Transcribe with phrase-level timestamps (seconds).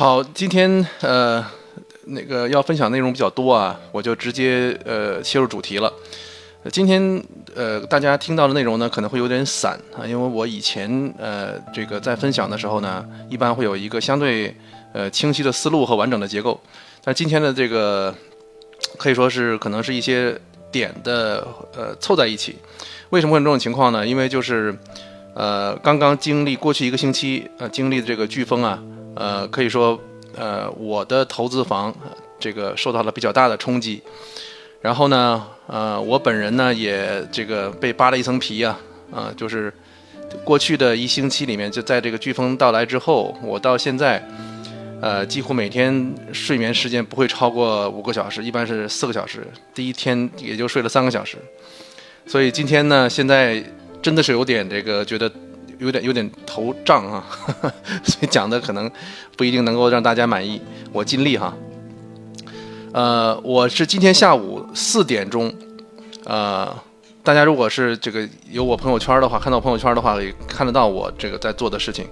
[0.00, 1.44] 好，今天呃，
[2.06, 5.92] 那个要分享内容比较多啊，我就直接呃切入主题了。
[6.72, 7.22] 今天
[7.54, 14.56] 呃，大家听到的内容呢，可能会有点散啊，因为我以前呃这个在分享的时候呢，一般会有一个相对
[14.94, 16.58] 呃清晰的思路和完整的结构。
[17.04, 18.14] 但今天的这个
[18.96, 20.34] 可以说是可能是一些
[20.72, 21.46] 点的
[21.76, 22.56] 呃凑在一起。
[23.10, 24.06] 为什么会有这种情况呢？
[24.06, 24.74] 因为就是
[25.34, 28.82] 呃刚刚经历过去一个星期呃经历的这个飓风啊。
[29.16, 29.98] 呃，可以说，
[30.36, 31.94] 呃，我的投资房
[32.38, 34.00] 这个受到了比较大的冲击，
[34.80, 38.78] 然后呢，呃，我本人呢也这个被扒了一层皮呀，
[39.10, 39.72] 啊，就是
[40.44, 44.24] 过去的一星期里面，就在这个飓风到来之后，我到现在，
[45.00, 51.36] 呃，几乎每天睡眠时间不会超过五个小时，一般是四个小时，第一天也就睡了三个小时，
[52.26, 53.62] 所以今天呢，现在
[54.00, 55.30] 真的是有点这个觉得。
[55.80, 57.24] 有点有点头胀啊，
[58.04, 58.90] 所以讲的可能
[59.36, 60.60] 不一定能够让大家满意。
[60.92, 61.54] 我尽力哈。
[62.92, 65.52] 呃，我是今天下午四点钟，
[66.24, 66.76] 呃，
[67.22, 72.06] 大家如果是这个有我朋友圈的话，看到朋友圈的话，也看得到我这个在做的事情。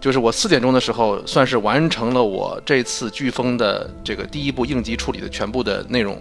[0.00, 6.20] 就是我四点钟的时候，算是完成了我这次飓风的这个第一步应急处理的全部的内容。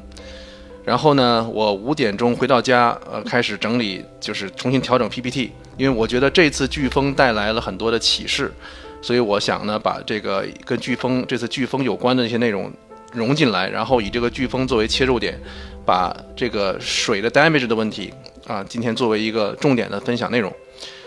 [0.90, 8.52] 然后呢，我五点钟回到家，呃，开始整理，就是重新调整 PPT，因为我觉得这次飓风带来了很多的启示，
[9.00, 12.73] 所以我想呢，把这个跟飓风这次飓风有关的一些内容
[13.14, 15.40] 融进来，然后以这个飓风作为切入点，
[15.86, 18.12] 把这个水的 damage 的问题
[18.48, 20.52] 啊，今天作为一个重点的分享内容。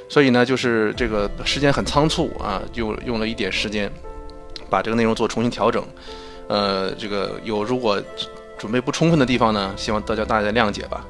[0.08, 3.90] 所以呢，就是这个时间很仓促啊，就用了一点时间
[4.70, 5.84] 把这个内容做重新调整。
[6.46, 8.00] 呃，这个有如果。
[8.62, 11.04] 准备不充分的地方呢，希望大家大家谅解吧。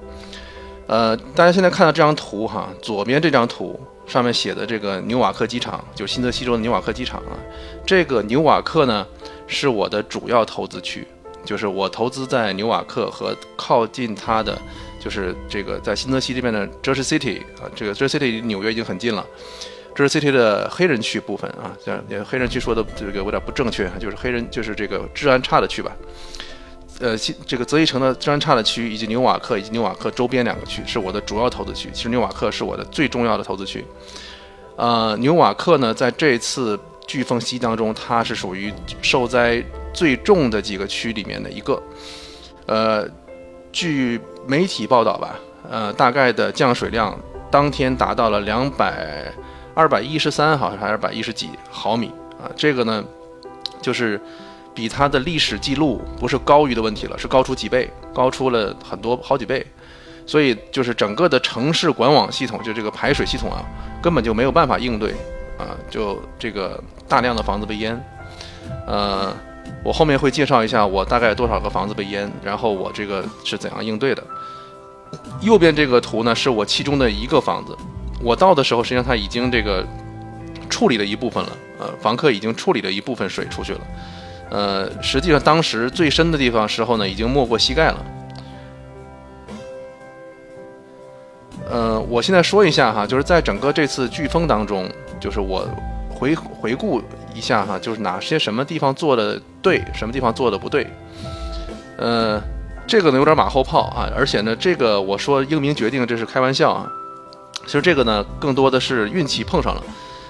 [0.86, 7.36] 呃，大家现在看到这张图哈，左边这张图上面写的这个纽瓦克机场，就是新泽西州的纽瓦克机场啊。
[7.84, 9.06] 这个纽瓦克呢，
[9.46, 11.06] 是我的主要投资区，
[11.44, 14.58] 就是我投资在纽瓦克和靠近它的，
[14.98, 19.26] 就是这个在新泽西这边的 Jersey City 啊，这个 Jersey City 离纽约已经很近了。
[19.94, 25.92] Jersey City 的黑人区部分啊，像黑人区说的这个有点不正确，就是黑人就是这个治安差的区吧。
[27.02, 31.90] 呃，这个泽西城的治安差的区域，以及纽瓦克以及纽瓦克周边两个区，是我的主要投资区。
[31.92, 33.84] 其实纽瓦克是我的最重要的投资区。
[34.76, 39.60] 呃，纽瓦克呢，在这次飓风袭击当中，它是属于受灾
[39.92, 41.82] 最重的几个区里面的一个。
[42.66, 43.04] 呃，
[43.72, 45.34] 据媒体报道吧，
[45.68, 47.18] 呃，大概的降水量
[47.50, 49.26] 当天达到了两百
[49.74, 52.46] 二百一十三，好像还是百一十几毫米啊。
[52.56, 53.04] 这个呢，
[53.80, 54.20] 就是。
[54.74, 59.64] 比它的历史记录不是高于的问题了，是高出几倍，高出了很多好几倍，
[60.26, 63.62] 所以就是整个的城市管网系统，就这个排水系统啊，
[64.02, 65.12] 根本就没有办法应对
[65.58, 68.02] 啊，就这个大量的房子被淹，
[68.86, 69.34] 呃，
[69.84, 74.24] 我后面会介绍一下我大概多少个房子被淹，然后我这个是怎样应对的。
[75.42, 77.76] 右边这个图呢，是我其中的一个房子，
[78.22, 79.86] 我到的时候实际上它已经这个
[80.70, 83.80] 处理了一部分了，呃，房客已经处理了一部分水出去了。
[84.52, 88.04] 呃，实际上当时最深的地方时候呢，已经没过膝盖了。
[91.70, 94.86] 呃，我现在说一下哈，就是在整个这次飓风当中，
[95.18, 95.66] 就是我
[96.10, 97.00] 回回顾
[97.34, 100.86] 一下哈，就是哪些什么地方做的对，什么地方做的不对。
[101.96, 102.38] 呃，
[102.86, 106.86] 这个呢有点马后炮啊，而且呢，这个我说英明决定这是开玩笑啊。
[107.64, 109.82] 其实这个呢，更多的是运气碰上了。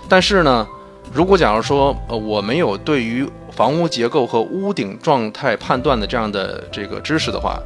[0.09, 0.65] 但是呢，
[1.12, 7.60] 如果假如说呃我没有对于房屋结构和屋顶状态判断的这样的这个知识的话，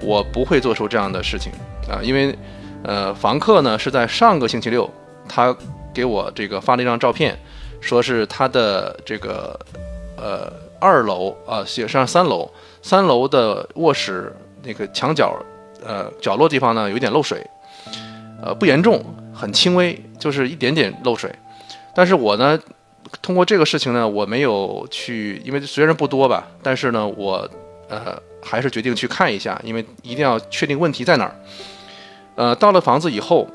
[0.00, 1.52] 我不会做出这样的事情
[1.90, 2.36] 啊，因为，
[2.82, 4.90] 呃，房客呢是在上个星期六，
[5.28, 5.54] 他
[5.92, 7.38] 给我这个发了一张照片，
[7.80, 9.58] 说是他的这个
[10.16, 15.38] 呃二楼啊，写上三楼，三楼的卧室那个墙角
[15.84, 17.46] 呃角落地方呢有点漏水，
[18.42, 19.04] 呃不严重，
[19.34, 21.30] 很轻微，就是一点点漏水，
[21.94, 22.58] 但是我呢。
[23.22, 27.48] 通过这个事情呢，我没有去，因为虽然不多吧，但是呢，我
[27.88, 31.36] 呃还是决定去看一下，因为一定要确定问题在哪儿。
[32.34, 33.48] 呃，到了房子以后，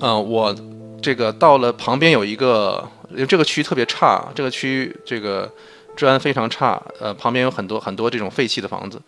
[0.00, 0.54] 呃，我
[1.02, 5.50] 这个到了旁边有一个，因为这个区特别差，这个区这个
[5.96, 9.00] 治安非常差，呃，旁边有很多很多这种废弃的房子。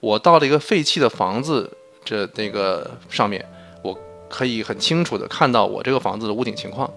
[0.00, 1.70] 我到了一个废弃的房子
[2.04, 3.44] 这那个上面，
[3.82, 3.96] 我
[4.28, 6.90] 可以很清楚的看到我这个房子的屋顶情况，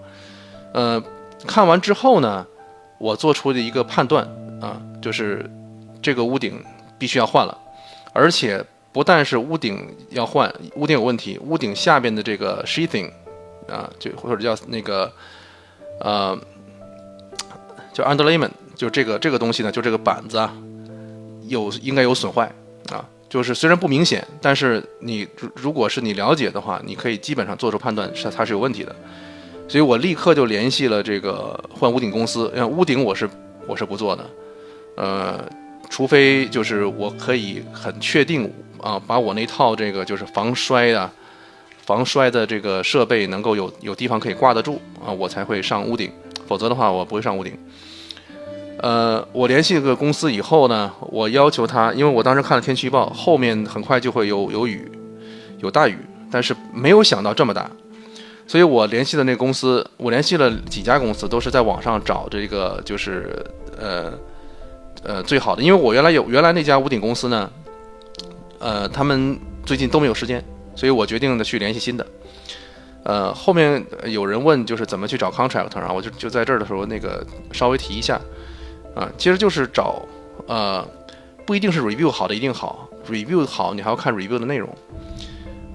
[0.72, 1.02] 呃。
[1.46, 2.46] 看完之后呢，
[2.98, 4.26] 我做出的一个判断
[4.60, 5.48] 啊，就是
[6.02, 6.62] 这个屋顶
[6.98, 7.56] 必须要换了，
[8.12, 13.10] 而且不但是屋顶要换，屋顶有问题，屋顶下边的这个 sheathing
[13.68, 15.12] 啊，就或者叫那个
[16.00, 16.38] 呃
[17.92, 20.54] 叫 underlayment，就这个这个东西呢，就这个板子啊，
[21.46, 22.50] 有应该有损坏
[22.90, 23.04] 啊。
[23.28, 28.94] 就是虽然不明显，但是你如如果是你了解的话，你可以基本上做出判断是它是有问题的。
[29.74, 33.28] 所以我立刻就联系了这个换屋顶公司，因为屋顶我是
[33.66, 34.24] 我是不做的，
[34.96, 35.44] 呃，
[35.90, 38.48] 除非就是我可以很确定
[38.80, 41.10] 啊，把我那套这个就是防摔的、
[41.84, 46.08] 防摔的这个设备能够有有地方可以挂得住啊，我才会上屋顶，
[46.46, 47.52] 否则的话我不会上屋顶。
[48.78, 54.88] 呃，我联系这个公司以后呢，我要求他，因为我当时看了天气预报，后面很快就会有有雨，
[55.58, 55.98] 有大雨，
[56.30, 57.68] 但是没有想到这么大，
[58.46, 63.44] 所以我联系的那个公司，我联系了几家公司，都是在网上找这个就是
[63.78, 64.12] 呃
[65.02, 67.50] 呃最好的，因为我原来有原来那家屋顶公司呢，
[68.58, 70.44] 呃，他们最近都没有时间，
[70.74, 72.06] 所以我决定的去联系新的。
[73.04, 78.20] 呃，后面有人问就是怎么去找 contractor 啊，我就就在这儿的时候那个稍微提一下。
[78.94, 80.00] 啊，其实就是找，
[80.46, 80.86] 呃，
[81.44, 84.68] 不一定是 review 好的一定好，review 好你还要看 review 的内容。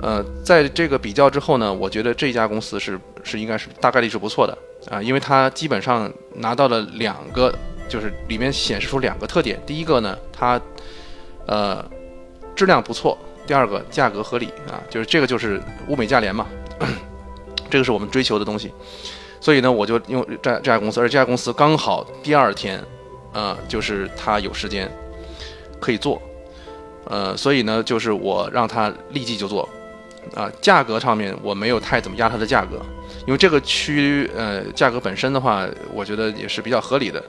[0.01, 4.57] 呃，在这个比较之后呢，我觉得这家公司是是应该是大概率是不错的
[4.89, 7.53] 啊，因为它基本上拿到了两个，
[7.87, 9.59] 就是里面显示出两个特点。
[9.65, 10.59] 第一个呢，它
[11.45, 11.85] 呃
[12.55, 16.47] 质量不错；第二个价格合理啊，就是这个就是物美价廉嘛，
[17.69, 18.73] 这个是我们追求的东西。
[19.41, 22.83] 所以呢，我就用这这家公司，而这家公司刚好第二天。
[23.31, 24.91] 呃，就是他有时间
[25.79, 26.19] 可以做，
[27.05, 29.69] 呃，所以呢，就是我让他立即就做，
[30.35, 32.79] 啊，价格上面我没有太怎么压它的价格，
[33.25, 37.23] 因为这个区呃价格本身的话，我觉得也是比较合理的，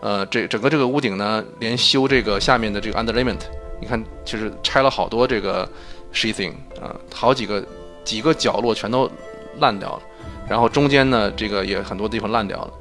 [0.00, 3.40] 呃，这整个这个屋顶呢，连修这个下面的这个 underlayment，
[3.80, 5.68] 你看其实拆了好多这个
[6.12, 7.64] sheathing 啊，好几个
[8.04, 9.10] 几个角落全都
[9.58, 10.02] 烂掉了，
[10.48, 12.72] 然后中间呢这个也很多地方烂掉了，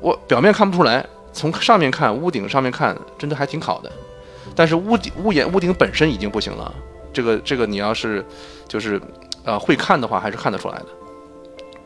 [0.00, 1.04] 我表面看不出来。
[1.32, 3.92] 从上面看，屋顶上面看，真的还挺好的，
[4.56, 6.74] 但是屋顶屋檐屋顶本身已经不行了。
[7.12, 8.24] 这个这个你要是
[8.68, 9.00] 就是
[9.44, 10.86] 呃会看的话，还是看得出来的。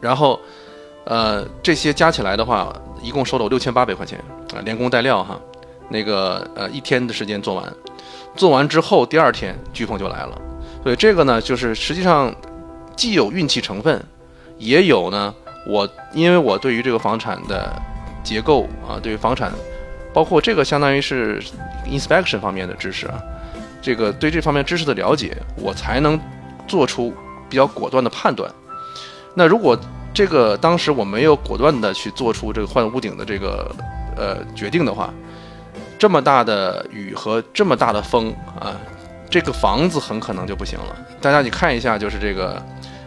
[0.01, 0.39] 然后
[1.05, 4.19] 呃这些加起来的话，一共收了我六千八百块钱
[4.55, 5.41] 啊，连工带料哈。
[5.89, 7.73] 那个呃一天的时间做完，
[8.35, 10.41] 做完之后第二天飓风就来了。
[10.83, 12.35] 所以这个呢，就是实际上
[12.97, 14.03] 既有运气成分，
[14.59, 15.35] 也有呢
[15.67, 17.73] 我因为我对于这个房产的。
[18.25, 19.53] 结构啊，对于房产，
[20.15, 21.43] 包括这个相当于是
[21.87, 23.21] inspection 方面的知识啊，
[23.85, 26.19] 这个对这方面知识的了解，我才能
[26.67, 27.13] 做出
[27.51, 28.51] 比较果断的判断。
[29.35, 29.79] 那如果
[30.15, 33.71] 这个当时我没有果断的去做出这个换屋顶的这个
[34.17, 35.13] 呃决定的话，
[35.99, 38.73] 这么大的雨和这么大的风啊，
[39.29, 40.97] 这个房子很可能就不行了。
[41.21, 42.63] 大家你看一下，就是这个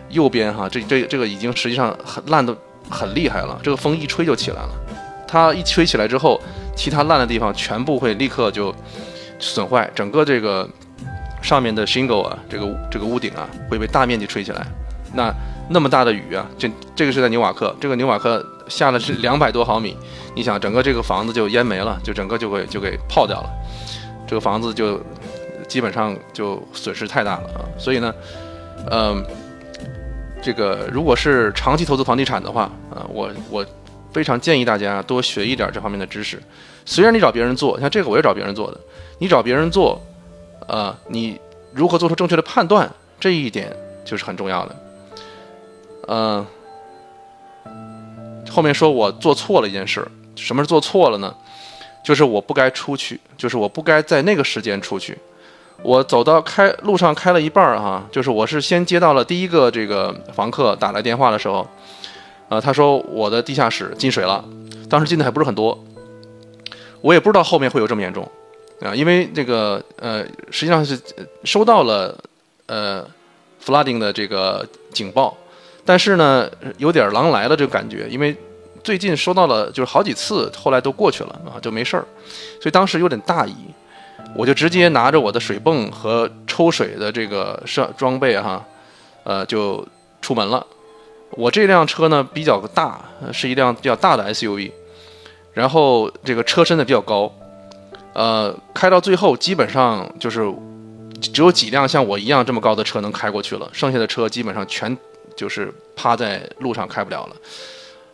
[0.10, 2.56] 右边哈，这这这个已经实际上很烂的
[2.88, 4.70] 很厉害了，这个风一吹就起来了。
[5.28, 6.40] 它一吹起来之后，
[6.76, 8.74] 其他烂的地方全部会立刻就
[9.40, 10.68] 损坏，整个这个
[11.42, 14.66] 上面的 shingle 啊，这个这个屋顶啊会被大面积吹起来。
[15.14, 15.34] 那
[15.70, 19.96] 那么大的雨啊，这这个是在纽瓦克，这个纽瓦克下了是两百多毫米，
[20.36, 23.50] 你想整个这个房子就淹没了，就整个就会就给泡掉了，
[24.28, 25.00] 这个房子就
[25.68, 27.62] 基本上就损失太大了啊。
[27.78, 28.14] 所以呢，
[28.92, 29.24] 嗯，
[30.42, 33.66] 这个如果是长期投资房地产的话啊，我我。
[34.12, 36.42] 非常建议大家多学一点这方面的知识。
[36.86, 38.80] 虽然你找别人做，像这个我也找别人做的。
[39.20, 40.02] 你找别人做，
[40.68, 41.40] 呃，你
[41.74, 44.76] 如何做出正确的判断，这一点就是很重要的。
[46.08, 46.46] 嗯，
[48.50, 51.34] 后面说我做错了一件事，什么是做错了呢？
[52.04, 55.18] 就是我不该出去，就是我不该在那个时间出去。
[55.84, 61.68] 我走到开路上开了一半儿哈，就是我是先接到了第一个这个房客打来电话的时候。
[62.50, 64.44] 呃，他说我的地下室进水了，
[64.90, 65.78] 当时进的还不是很多，
[67.02, 68.30] 我也不知道后面会有这么严重，
[68.82, 70.98] 啊，因为这个呃，实际上是
[71.44, 72.18] 收到了
[72.68, 73.06] 呃
[73.64, 75.36] flooding 的这个警报，
[75.84, 78.36] 但是呢，有点狼来了这个感觉，因为
[78.84, 82.06] 最近收到了就是好几次，后来都过去了啊，就没事儿，
[82.62, 83.56] 所以当时有点大意，
[84.34, 88.66] 我就直接拿着我的水泵和抽水的这个设装备哈，
[89.26, 89.86] 呃，就
[90.22, 90.66] 出门了。
[91.32, 93.00] 我这辆车呢比较大，
[93.32, 94.72] 是一辆比较大的 SUV，
[95.54, 97.32] 然后这个车身呢比较高，
[98.14, 100.52] 呃，开到最后基本上就是
[101.20, 104.98] 只有几辆像我一样这么高的车能开过去了，剩下的车基本上全
[105.36, 107.36] 就是趴在路上开不了了。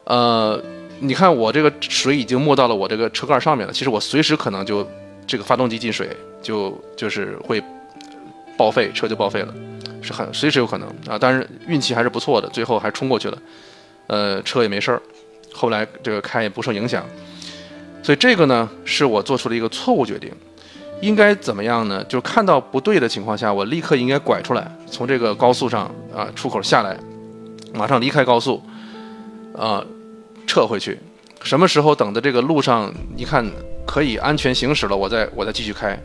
[0.05, 0.61] 呃，
[0.99, 4.85] 你看我这个水已经没到了我这个车盖上面了，其实我随时可能就
[5.25, 6.09] 这个发动机进水
[6.41, 7.63] 就就是会
[8.57, 9.53] 报废，车就报废了。
[10.03, 13.37] 是很随时有可能啊，但是运气还是不错的，最后还冲过去了，
[14.07, 15.01] 呃，车也没事儿，
[15.51, 17.03] 后来这个开也不受影响。
[18.03, 20.29] 所以这个呢是我做出了一个错误决定。
[21.01, 22.01] 应该怎么样呢？
[22.05, 26.97] 就是看到不对的情况下，我立刻应该拐出来，从这个高速上啊出口下来，
[27.73, 28.63] 马上离开高速，
[29.53, 29.83] 啊，
[30.47, 30.97] 撤回去。
[31.43, 33.45] 什么时候等的这个路上一看
[33.85, 35.99] 可以安全行驶了，我再我再继续开。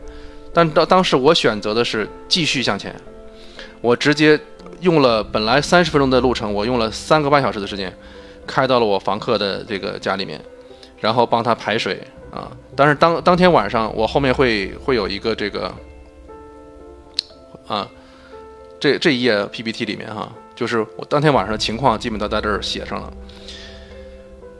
[0.53, 2.93] 但当当时我选择的是继续向前，
[3.81, 4.39] 我直接
[4.81, 7.93] 用了本来三十分钟的路程，我用了三个半小时的时间，
[8.45, 10.39] 开到了我房客的这个家里面，
[10.99, 12.01] 然后帮他排水。
[12.31, 15.73] 啊，但是当当天晚上，我后面会会有一个这个，
[17.67, 17.89] 啊，
[18.79, 23.11] 这这一页 PPT 里面哈，就是我当天晚上的情况基本都在这儿写上了。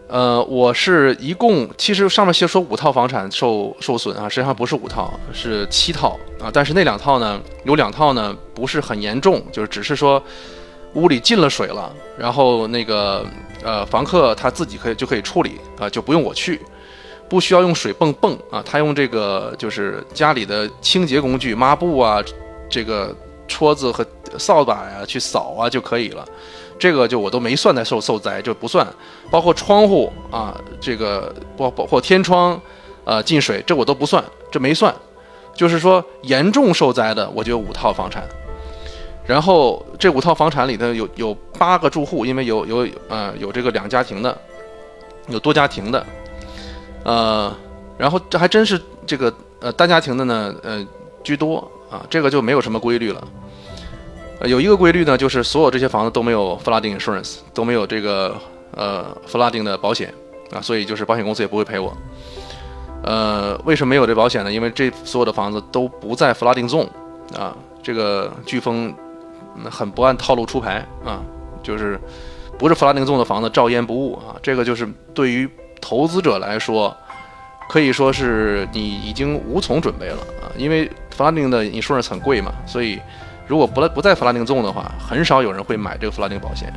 [0.09, 6.49] 呃，我是一共其实上面写说五套房产受受损啊，实际上不是五套，是七套啊。
[6.51, 10.21] 但是那两套呢，有两套呢不是很严重，就是只是说
[10.95, 13.23] 屋里进了水了，然后那个
[13.63, 16.59] 呃房客他自己可以就可以处理啊，就不用我去。
[17.29, 22.19] 不需要用水泵泵啊，他用这个就是家里的清洁工具，抹布啊，
[22.67, 23.15] 这个
[23.47, 24.03] 戳子和
[24.39, 26.25] 扫把呀去扫啊就可以了。
[26.79, 28.87] 这个就我都没算在受受灾，就不算。
[29.29, 32.59] 包括窗户啊，这个包包括天窗，
[33.03, 34.95] 呃进水这我都不算，这没算。
[35.53, 38.23] 就是说严重受灾的，我就五套房产。
[39.25, 44.35] 然后这五套房产里头有有八个住户，因为有有呃有这个两家庭的，
[45.27, 46.05] 有多家庭的。
[47.03, 47.55] 呃，
[47.97, 50.83] 然后这还真是这个呃单家庭的呢，呃
[51.23, 53.27] 居多啊，这个就没有什么规律了。
[54.45, 58.35] 有一个规律呢，就是所有这些房子都没有 flooding insurance，都没有这个
[58.75, 60.13] 呃 flooding 的保险
[60.51, 61.95] 啊，所以就是保险公司也不会赔我。
[63.03, 64.51] 呃，为什么没有这保险呢？
[64.51, 66.87] 因为这所有的房子都不在 flooding zone
[67.37, 68.93] 啊，这个飓风
[69.69, 71.21] 很不按套路出牌啊，
[71.63, 71.99] 就是
[72.57, 75.49] 不是 flooding zone 的房子照烟不误啊，这个就是对于。
[75.81, 76.93] 投资者来说，
[77.69, 82.99] 可以说是你已经无从准备了啊，因为 flooding 的 insurance 很贵嘛，所以
[83.49, 86.71] 如果不不在 flooding zone 的话，很少有人会买这个 flooding 保险。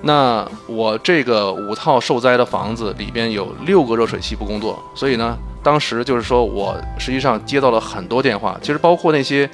[0.00, 9.50] 那我这个五套受灾的房子里边有六个热水器不工作，所以呢，当时就是说我实际上接到了很多电话，其实包括那些，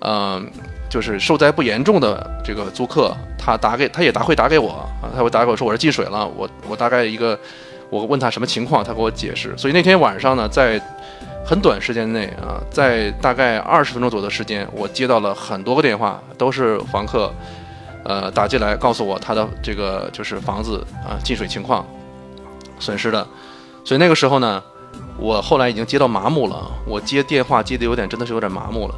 [0.00, 0.50] 嗯，
[0.90, 4.84] 就是受灾不严重的这个租客，他打给他也打会打给我，
[5.16, 7.38] 他会打给我说我是进水了，我我大概一个。
[7.90, 9.54] 我问他什么情况，他给我解释。
[9.54, 10.80] 所以那天晚上呢，在
[11.44, 17.32] 很短时间内啊，在大概二十分钟左右的时间，我接到了很多个电话，都是房客，
[18.04, 21.84] 呃，打进来告诉我他的这个就是房子啊进水情况，
[22.78, 23.26] 损失的。
[23.84, 24.62] 所以那个时候呢，
[25.18, 28.94] 我后来已经接到麻木了，我接电话接的有点真的是有点麻木了。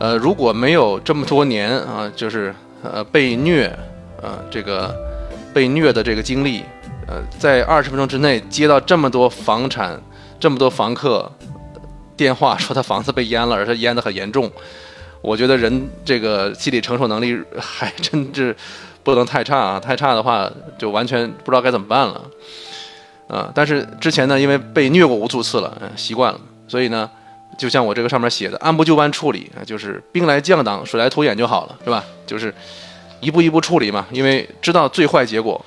[0.00, 2.52] 呃，如果没有这么多年啊，就是
[2.82, 3.72] 呃被虐，
[4.20, 4.92] 呃这个
[5.54, 6.64] 被虐的这个经历。
[7.06, 10.00] 呃，在二十分钟之内接到这么多房产、
[10.38, 11.30] 这么多房客
[12.16, 14.50] 电话，说他房子被淹了，而且淹得很严重，
[15.20, 18.54] 我觉得人这个心理承受能力还真是
[19.02, 19.80] 不能太差啊！
[19.80, 22.20] 太差的话，就完全不知道该怎么办了。
[23.28, 27.10] 啊，但是之前呢，因为被虐过无数次了，习惯了，所以呢，
[27.58, 32.04] 就像我这个上面写的，按部就班处理啊，就是兵来将挡，水来土掩就好了，是吧？
[32.26, 32.54] 就是
[33.20, 35.64] 一步一步处理嘛，因为知道最坏结果。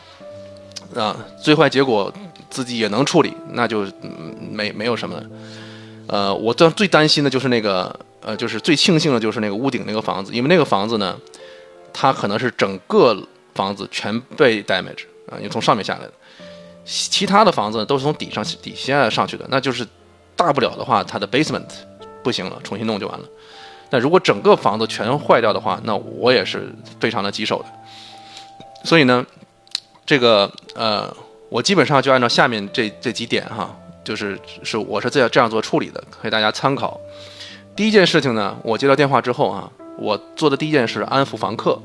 [0.95, 2.13] 啊，最坏结果
[2.49, 3.85] 自己也能处理，那就
[4.49, 5.23] 没没有什么了。
[6.07, 11.17] 呃，我最最担心的就是那个，呃，就是最庆幸的就是那个屋顶那个房子，因为那个房子呢，
[11.93, 13.17] 它可能是整个
[13.53, 16.11] 房子全被 damage 啊，因为从上面下来的。
[16.83, 19.87] 其他的房子都是从底上底下上去的，那就是
[20.35, 21.65] 大不了的话，它的 basement
[22.23, 23.25] 不行了，重新弄就完了。
[23.89, 27.65] 那如果整个房子全坏掉的话，那我也是非常的棘手的。
[28.83, 29.25] 所以呢。
[30.07, 31.11] 这个呃，
[31.49, 36.97] 我基本上就按照下面这这几点哈，就是是我是这样这样做处理的，给大家参考。
[37.75, 41.77] 第一件事情呢，我接到电话之后啊，我做的第一件事安抚房客，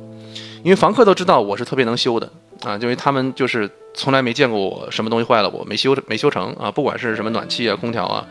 [0.62, 2.30] 因为房客都知道我是特别能修的
[2.62, 8.24] 啊，因为他们就是从来没见过我什么东西坏了我没修没修成啊，不管是什么暖气啊、空调啊，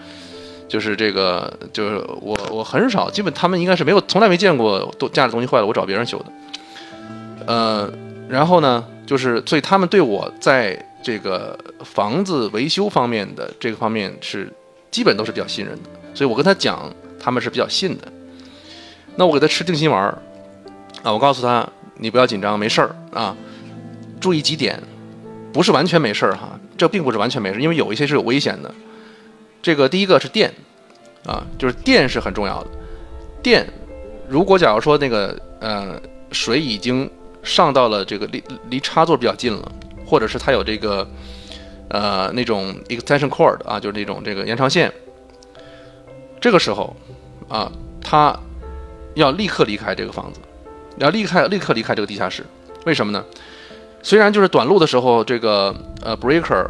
[0.70, 6.26] 就是这个就是我我很少，基本他们应该是没有从来没见过都家里东西坏了我找别人修的，
[7.48, 7.92] 呃，
[8.30, 8.86] 然后呢。
[9.10, 14.52] 就是，所以他们对我在这个房子维修方面的这个方面是
[14.92, 18.12] 基本都是比较信任的，所以我跟他讲，他们是比较信的。
[19.16, 20.18] 那我给他吃定心丸儿
[21.04, 23.36] 啊，我告诉他，你不要紧张，没事儿啊，
[24.20, 24.82] 注意几点，
[25.52, 28.74] 不是完全没事儿哈，这并不是完全没事，因为有一些是有危险的。
[29.62, 30.54] 这个第一个是电
[31.26, 32.70] 啊，就是电是很重要的。
[33.44, 33.68] 电，
[34.28, 36.00] 如果假如说那个呃
[36.32, 37.10] 水已经
[37.44, 39.72] 上到了这个离离插座比较近了，
[40.10, 41.08] 或者是它有这个
[41.90, 44.92] 呃那种 extension cord 啊，就是那种这个延长线。
[46.42, 46.96] 这个时候
[47.48, 48.38] 啊，他
[49.14, 50.40] 要立刻离开这个房子，
[50.98, 52.44] 要立刻立刻离开这个地下室。
[52.86, 53.24] 为什么呢？
[54.02, 56.66] 虽然就是短路的时候，这个呃 breaker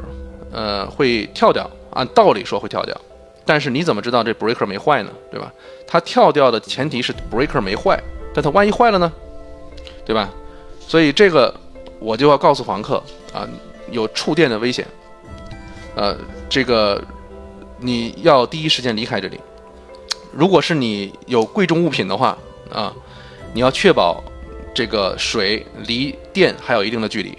[0.52, 3.00] 呃会跳掉，按道理说会跳掉，
[3.46, 5.12] 但是你怎么知道这 breaker 没坏呢？
[5.30, 5.54] 对吧？
[5.88, 8.02] 它跳掉的前提是 breaker 没坏，
[8.34, 9.12] 但它万一坏了呢？
[10.04, 10.32] 对吧？
[10.80, 11.54] 所以这个
[12.00, 13.04] 我就要告诉房客
[13.34, 13.48] 啊，
[13.92, 14.88] 有触电的危险，
[15.96, 16.18] 呃，
[16.50, 17.04] 这个
[17.78, 19.40] 你要第一时间离开这里。
[20.32, 22.38] 如果是你有贵重物品的话
[22.72, 22.94] 啊，
[23.54, 24.24] 你要确保
[24.74, 27.38] 这个水离电还有一定的距离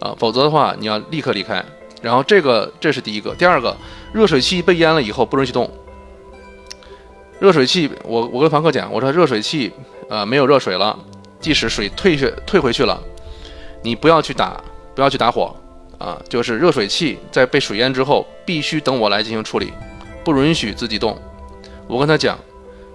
[0.00, 1.64] 啊，否则的话你要立刻离开。
[2.02, 3.74] 然后这个这是第一个，第二个，
[4.12, 5.70] 热水器被淹了以后不允许动。
[7.40, 9.72] 热水器，我我跟房客讲，我说热水器
[10.08, 10.98] 呃没有热水了。
[11.40, 12.98] 即使水退去退回去了，
[13.84, 14.58] 你不要去打，
[14.94, 15.54] 不要去打火
[15.98, 16.18] 啊！
[16.28, 19.72] 就是热水器在被水淹之后，必须等我来进行处理，
[20.24, 21.16] 不允许自己动。
[21.86, 22.38] 我跟他讲，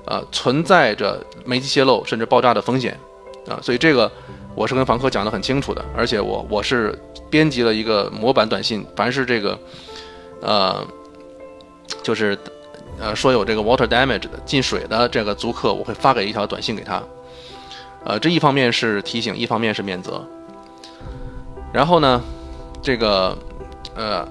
[0.05, 2.99] 啊，存在着煤气泄漏甚至爆炸的风险
[3.47, 3.59] 啊！
[3.61, 4.11] 所以这个
[4.55, 9.59] 我是跟房客讲的很清楚的，而且我我是编辑了一个模板短信，凡是这个，
[10.41, 10.83] 呃，
[12.01, 12.35] 就是
[12.99, 17.01] 呃说有这个 water damage 的进水的这个租客，我会发给一条短信给他。
[18.05, 20.25] 呃，这一方面是提醒，一方面是免责。
[21.71, 22.21] 然后呢，
[22.81, 23.37] 这个
[23.95, 24.27] 呃，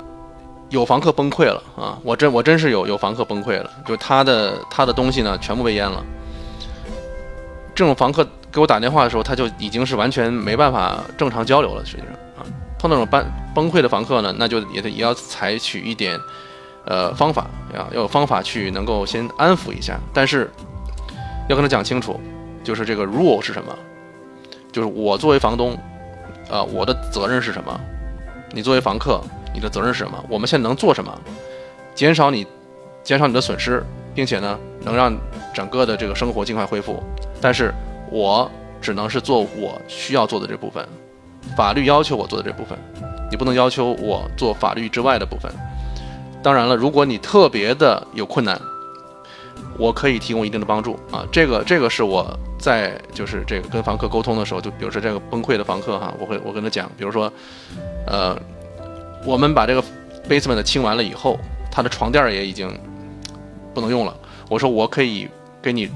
[0.71, 1.99] 有房客崩溃了啊！
[2.03, 6.05] 我真我真是有有房客崩溃了，就他的他的东西呢全部被淹了。
[7.75, 12.43] 这种房客给我打电话的时候，他就已经是完全没办法正常交流了，实际上啊，
[12.79, 16.19] 碰到这种崩崩溃的房客呢，那就也得也要采取一点
[16.85, 17.43] 呃方法
[17.73, 20.51] 啊，要有方法去能够先安抚一下，但是
[21.49, 22.21] 要跟他讲清楚。
[22.65, 23.75] 就是这个 rule 是什么？
[24.71, 25.79] 就是我作为房东，
[26.51, 27.79] 啊，我的责任是什么？
[28.53, 29.21] 你作为房客，
[29.53, 30.25] 你的责任是什么？
[30.29, 31.13] 我们现在能做什么？
[31.95, 32.47] 减少你，
[33.03, 35.15] 减少你的损失，并且呢，能让
[35.53, 37.03] 整个的这个生活尽快恢复。
[37.41, 37.73] 但是
[38.11, 40.87] 我只能是做我需要做的这部分，
[41.57, 42.79] 法律要求我做的这部分，
[43.31, 45.53] 你不能要求我做法律之外的部分。
[46.43, 48.59] 当然了，如果你特别的有困难，
[49.79, 52.25] 我可以提供一定的帮助啊，这个这个是我。
[52.59, 57.33] 在就是这个跟房客沟通的时候，就比如说这个崩溃的房客哈，我会我跟他讲，比如说，
[58.07, 58.37] 呃，
[59.25, 59.83] 我们把这个
[60.29, 61.39] basement 清完了以后，
[61.71, 62.69] 他的床垫也已经
[63.73, 64.17] 不能用了。
[64.49, 65.29] 我说我可以
[65.63, 65.89] 给你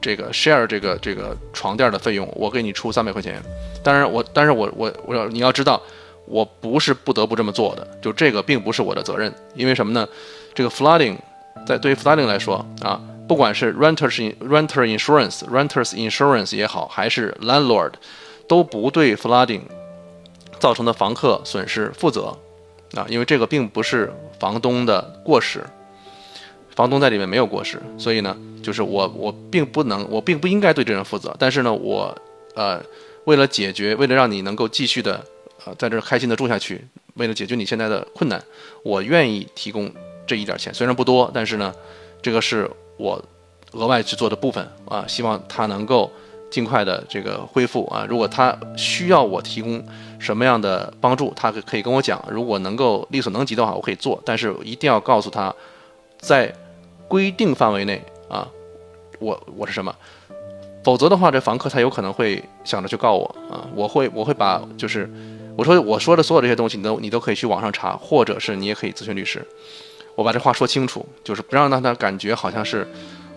[0.00, 3.42] 这个 share 这个这个床垫的费用，我给你出三百块钱。
[3.82, 5.80] 当然我，但是我我我要你要知道，
[6.26, 10.06] 我不是不得不这么做的，就这个并不是我的责任，因为什么呢？
[10.54, 11.16] 这个 flooding
[11.66, 13.00] 在对于 flooding 来说啊。
[13.26, 17.92] 不管是 renters renter insurance renters insurance 也好，还是 landlord，
[18.46, 19.62] 都不对 flooding
[20.60, 22.36] 造成的房客损失负责
[22.94, 25.64] 啊，因为这个并不是房东的过失，
[26.74, 31.34] 房东在里面没有过失，所以呢，就是我我并不能，我并不应该对这人负责。
[31.38, 32.14] 但是呢，我
[32.54, 32.82] 呃，
[33.24, 35.24] 为了解决，为了让你能够继续的
[35.64, 38.42] 呃在这开心的住下去，为了解决你现在的困难，
[38.82, 39.90] 我愿意提供
[40.26, 41.74] 这一点钱，虽然不多，但是呢，
[42.20, 42.70] 这个是。
[42.96, 43.22] 我
[43.72, 46.10] 额外去做的部分啊，希望他能够
[46.50, 48.06] 尽快的这个恢复啊。
[48.08, 49.84] 如果他需要我提供
[50.18, 52.24] 什么样的帮助，他可可以跟我讲。
[52.30, 54.22] 如果能够力所能及的话，我可以做。
[54.24, 55.52] 但是一定要告诉他，
[56.18, 56.54] 在
[57.08, 58.48] 规定范围内啊，
[59.18, 59.94] 我我是什么？
[60.84, 63.66] 否则的话，这房客他有可能会想着去告我啊。
[63.74, 65.10] 我会我会把就是
[65.56, 69.44] 我说我说的所有这些东西，你都你都可以去网上查，或者是你也可以咨询律师。
[70.14, 72.86] 我把这话说清楚，就是不让让他感觉好像是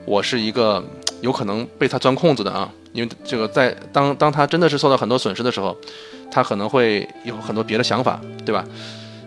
[0.05, 0.83] 我是一个
[1.21, 5.75] 有可能被他钻空子的啊，因为这个在当当他真的是受到很多损失的时候，
[6.29, 8.63] 他可能会有很多别的想法，对吧？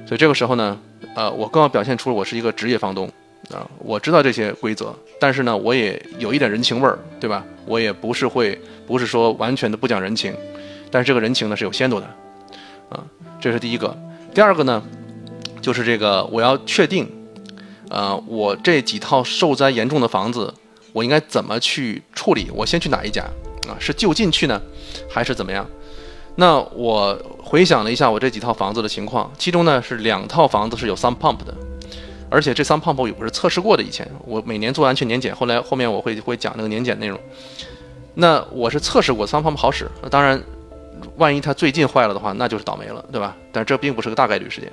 [0.06, 0.78] 所以这个时候呢，
[1.14, 3.10] 呃，我更要表现出我是一个职业房东
[3.52, 7.44] 啊，我知道这些规则，但是呢，我也有一点人情味儿，对吧？
[7.66, 10.34] 我也不是会不是说完全的不讲人情，
[10.90, 12.06] 但是这个人情呢是有限度的
[12.88, 13.04] 啊，
[13.40, 13.96] 这是第一个。
[14.32, 14.82] 第二个呢，
[15.60, 17.08] 就是这个我要确定。
[17.90, 20.54] 呃，我这几套受灾严重的房子，
[20.92, 22.48] 我应该怎么去处理？
[22.54, 23.24] 我先去哪一家
[23.68, 23.74] 啊？
[23.80, 24.62] 是就近去呢，
[25.10, 25.66] 还是怎么样？
[26.36, 31.52] 那我回想了一下我这几套房子的情况，其中呢是两套房子是有 sum pump 的，
[32.30, 33.82] 而且这 sump pump 我是测试过的。
[33.82, 37.18] 以前我每年做安全年检，后来后面我会会讲那个年检内容。
[38.14, 40.40] 那我是测试过 sump pump 好使，当然，
[41.16, 43.36] 万一它最近坏了的话，那就是倒霉了，对吧？
[43.50, 44.70] 但这并不是个大概率事件。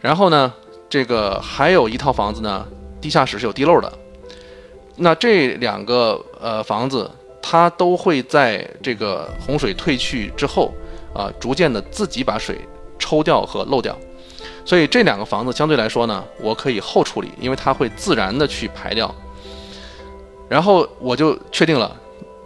[0.00, 0.52] 然后呢？
[0.88, 2.66] 这个还有一套房子呢，
[3.00, 3.92] 地下室是有地漏的。
[4.96, 7.10] 那这两个呃房子，
[7.42, 10.72] 它都会在这个洪水退去之后
[11.12, 12.58] 啊，逐渐的自己把水
[12.98, 13.96] 抽掉和漏掉。
[14.64, 19.14] 所以这两个房子相对来说呢，我可以后处理，因为它会自然的去排掉。
[20.48, 21.94] 然后我就确定了，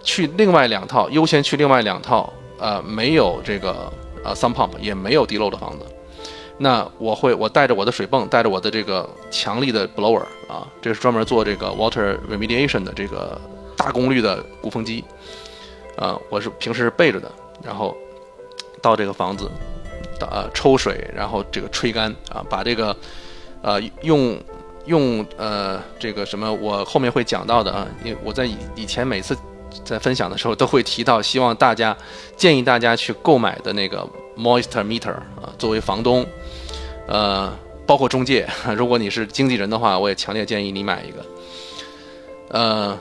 [0.03, 3.93] 去另外两套优先去另外两套，呃，没有这个
[4.25, 5.87] 呃 sump pump 也没有地漏的房子。
[6.63, 13.41] 那我会我带着我的水泵，带着我的这个强力的 blower 啊，这是专门做这个 water remediation 的这个
[13.79, 15.03] 大功率的鼓风机，
[15.97, 17.33] 啊，我是平时是备着的，
[17.65, 17.97] 然后
[18.83, 19.51] 到这个房子，
[20.21, 22.95] 呃，抽水，然后这个吹干啊，把这个
[23.63, 24.39] 呃用
[24.85, 29.35] 用呃这个什么，我后面会讲到的啊，因为我在以以前每次
[29.83, 31.97] 在分享的时候都会提到，希望大家
[32.37, 36.23] 建议大家去购买的那个 moisture meter 啊，作为房东。
[37.11, 37.53] 呃，
[37.85, 41.27] 包括中介， 如果你是经纪人的话，我也强烈建议你买一个。
[42.51, 42.99] 呃，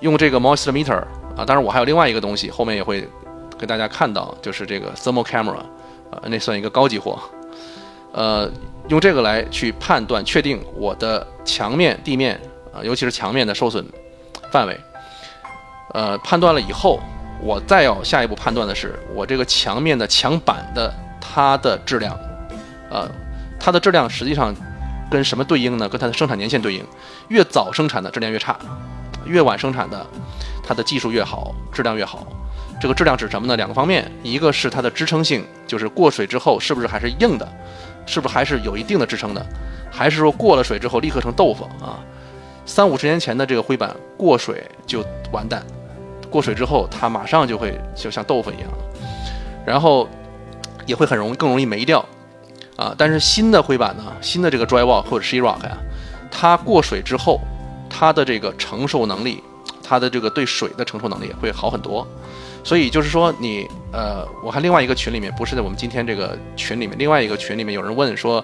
[0.00, 0.98] 用这个 moisture meter
[1.36, 3.06] 啊，当然我还有另外一个东西，后面也会
[3.58, 5.56] 给大家看到，就是这个 thermal camera，
[6.10, 7.18] 啊，那算一个高级货。
[8.12, 8.48] 呃，
[8.88, 12.40] 用这个来去判断、确定我的墙面、地面
[12.72, 13.84] 啊，尤其是墙面的受损
[14.52, 14.78] 范围。
[15.92, 17.00] 呃，判断了以后，
[17.42, 22.16] 我再要下一步判断的是，我这个墙面的墙板的它的质量，
[22.90, 23.10] 呃。
[23.60, 24.54] 它的质量实际上
[25.10, 25.88] 跟什么对应呢？
[25.88, 26.82] 跟它的生产年限对应，
[27.28, 28.58] 越早生产的质量越差，
[29.26, 30.04] 越晚生产的
[30.66, 32.26] 它的技术越好，质量越好。
[32.80, 33.56] 这个质量指什么呢？
[33.56, 37.46] 两个方面，一个是它的支撑性，就是过水之后是不是还是硬的，
[38.06, 39.46] 是不是还是有一定的支撑的，
[39.90, 42.00] 还是说过了水之后立刻成豆腐啊？
[42.64, 45.62] 三五十年前的这个灰板过水就完蛋，
[46.30, 48.70] 过水之后它马上就会就像豆腐一样，
[49.66, 50.08] 然后
[50.86, 52.02] 也会很容易更容易霉掉。
[52.80, 55.76] 啊，但是新的灰板呢，新的这个 drywall 或者 sheetrock 呀，
[56.30, 57.38] 它过水之后，
[57.90, 59.42] 它的这个承受能力，
[59.82, 62.06] 它的这个对水的承受能力会好很多。
[62.64, 68.42] 所以就是说，你呃，我看另外一个群里面，不是在我们今天这个群里面，另外一个群里面有人问说，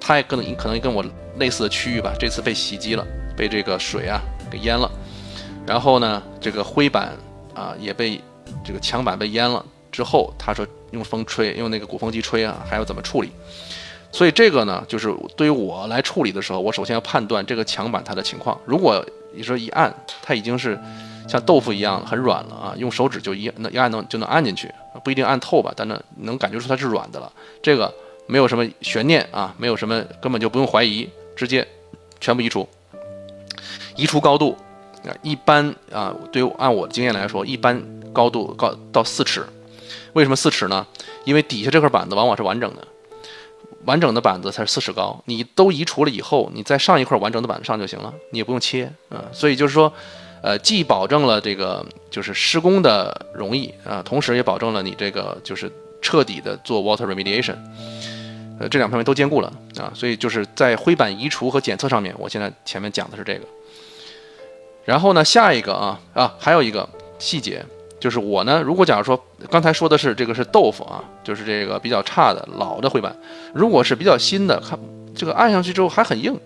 [0.00, 1.04] 他也可能可能跟我
[1.36, 4.18] 类似的区域吧，这次被袭击了，被这个水啊
[4.50, 4.90] 给淹了，
[5.66, 7.14] 然后呢，这个灰板
[7.54, 8.18] 啊也被
[8.64, 13.30] 这个墙板被淹了之后，他说用风吹，用那个鼓风机吹啊，还要怎么处理？
[14.14, 18.56] 所以这个呢，就是对于我来处理的时候，我首先要判断这个墙板它的情况。
[18.64, 20.78] 如果你说一按，它已经是
[21.28, 24.72] 像豆腐一样很软了啊，用手指就一那一按能就能按进去，
[25.02, 27.32] 不一定按透吧，但能能感觉出它是软的了。
[27.60, 27.92] 这个
[28.28, 31.66] 没有什么悬念啊，没有什么根本就不用怀疑，直接
[32.20, 32.68] 全部移除。
[33.96, 34.56] 移除高度
[35.04, 39.44] 啊，一般啊，对于按我的经验来说，一般高度高到四尺。
[40.12, 40.86] 为什么四尺呢？
[41.24, 42.86] 因为底下这块板子往往是完整的。
[43.84, 49.24] 完整的板子才是四尺高，你都移除了以后，你再上一块完整的板子上就行了，你也不用切啊。
[49.32, 49.92] 所以就是说，
[50.42, 55.70] 呃，既保证了这个就是施工的容易啊，同时也保证了你这个就是
[56.00, 57.56] 彻底的做 water remediation，
[58.58, 59.92] 呃，这两方面都兼顾了啊。
[59.94, 63.46] 所以就是在灰板移除和检测上面，我现在前面讲的是这个。
[64.84, 67.64] 然后呢，下一个啊啊，还有一个细节。
[68.04, 73.16] 就是我呢，如果假如说刚才说的是这个是豆腐啊，就是这个比较差的老的灰板，
[73.54, 74.78] 如果是比较新的，看
[75.16, 76.38] 这个按上去之后还很硬，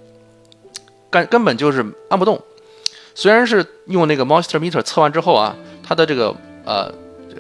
[1.10, 2.40] 根根本就是按不动。
[3.12, 6.32] 虽然是用那个 moisture meter 测完之后啊，它的这个
[6.64, 6.94] 呃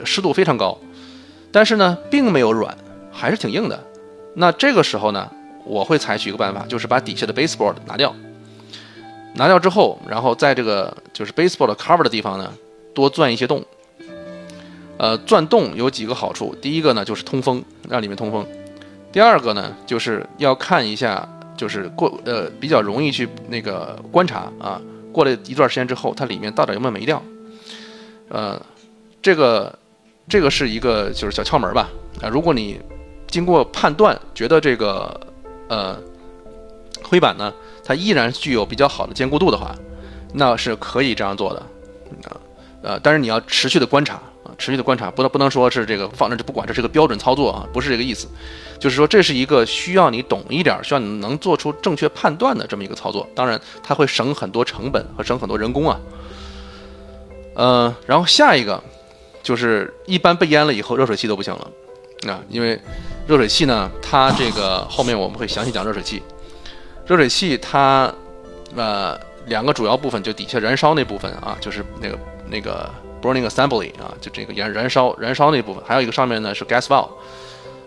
[0.04, 0.76] 湿度非常高，
[1.52, 2.76] 但是呢并没有软，
[3.12, 3.78] 还是挺硬的。
[4.34, 5.30] 那这个时候呢，
[5.64, 8.12] 我会采取一个办法，就是把底下的 baseboard 拿掉，
[9.34, 12.52] 拿掉之后，然后在这个就是 baseboard cover 的地方呢，
[12.92, 13.64] 多钻一些洞。
[14.98, 18.44] 呃，钻洞有几个好处，第一个呢就是通风，让里面通风；
[19.12, 24.80] 第二个呢就是要看一下，就是过呃比较容易去那个观察啊，
[25.12, 27.22] 过了一段时间之后，它里面到底有没有霉掉？
[28.28, 28.60] 呃，
[29.22, 29.78] 这个
[30.28, 31.88] 这个是一个就是小窍门吧
[32.20, 32.80] 啊，如果你
[33.28, 35.20] 经过判断觉得这个
[35.68, 35.96] 呃
[37.04, 39.72] 灰板呢它依然具有比较好的坚固度的话，
[40.34, 41.60] 那是可以这样做的
[42.28, 42.36] 啊
[42.82, 44.20] 呃，但是你要持续的观察。
[44.58, 48.26] 持续的观察，不能不能说是这个放着就不管，这是个标准操作啊，不是这个意思，
[48.80, 53.26] 就是说这是一个需要你懂一点，需要你能做出正确判断的这么一个操作。
[53.36, 56.00] 当然，它会省很多成本和省很多人工啊。
[57.54, 58.82] 呃，然后下一个
[59.44, 61.70] 就是一般被淹了以后，热水器都不行了
[62.28, 62.80] 啊，因为
[63.28, 66.20] 热水器呢，它这个 后面我们会详细讲热水器。
[67.06, 68.12] 热水器它
[68.74, 69.16] 呃
[69.46, 72.18] 两个主要部分，就底下燃烧那部分啊，就是那个
[72.50, 72.92] 那个。
[73.20, 77.08] Burning assembly 啊，就这个燃燃烧燃烧那部分，还有一个上面呢是 gas valve，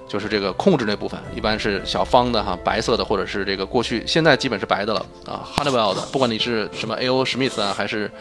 [0.08, 7.24] 就是这个控制那部分，一般是小方的哈，白色的或者是这个过去现在基本是白的了啊，Honeywell 的，不管你是什么 A.O.
[7.24, 8.12] 史密斯啊，还是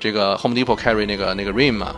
[0.00, 1.94] 这个 Home Depot carry 那个那个 Rim 啊，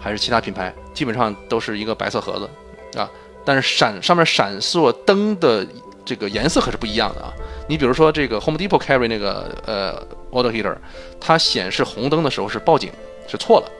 [0.00, 3.08] 还是其他品牌，基本上都是一个白色盒子啊，
[3.44, 5.64] 但是闪上面闪烁灯的
[6.04, 7.32] 这个颜色可是不一样的啊。
[7.68, 10.76] 你比如说这个 Home Depot carry 那个呃 water heater，
[11.20, 12.90] 它显示红灯的时候是报警，
[13.28, 13.70] 是错了。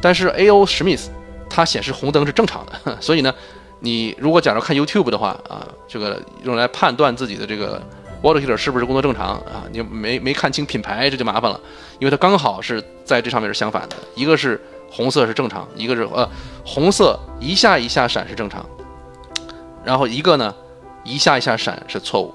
[0.00, 0.64] 但是 A.O.
[0.66, 1.06] Smith
[1.48, 2.96] 它显示红灯是正常的。
[3.00, 3.34] 所以呢，
[3.80, 7.82] 你如果假如看 YouTube 的话啊，这个用来判断自己的这个
[8.22, 11.60] water heater 是不是工作正常啊，你没没看清品牌，这就麻烦了，
[11.98, 16.28] 因为它刚好是在这上面是相反的，一个是红色是正常，一个是呃
[16.64, 18.64] 红色一下一下闪是正常。
[19.84, 20.54] 然后一个呢，
[21.04, 22.34] 一下一下闪是错误，